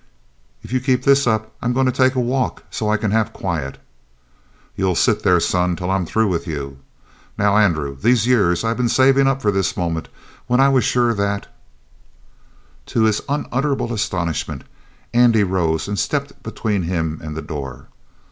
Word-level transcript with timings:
"If 0.63 0.73
you 0.73 0.79
keep 0.79 1.03
this 1.03 1.27
up 1.27 1.53
I'm 1.61 1.73
going 1.73 1.85
to 1.85 1.91
take 1.91 2.15
a 2.15 2.19
walk 2.19 2.63
so 2.71 2.89
I 2.89 2.97
can 2.97 3.11
have 3.11 3.31
quiet." 3.31 3.77
"You'll 4.75 4.95
sit 4.95 5.21
there, 5.21 5.39
son, 5.39 5.75
till 5.75 5.91
I'm 5.91 6.07
through 6.07 6.27
with 6.27 6.47
you. 6.47 6.79
Now, 7.37 7.55
Andrew, 7.55 7.95
these 7.95 8.25
years 8.25 8.63
I've 8.63 8.77
been 8.77 8.89
savin' 8.89 9.27
up 9.27 9.43
for 9.43 9.51
this 9.51 9.77
moment 9.77 10.09
when 10.47 10.59
I 10.59 10.69
was 10.69 10.83
sure 10.85 11.13
that" 11.13 11.53
To 12.87 13.03
his 13.03 13.21
unutterable 13.29 13.93
astonishment 13.93 14.63
Andy 15.13 15.43
rose 15.43 15.87
and 15.87 15.99
stepped 15.99 16.41
between 16.41 16.81
him 16.81 17.19
and 17.23 17.37
the 17.37 17.43
door. 17.43 17.85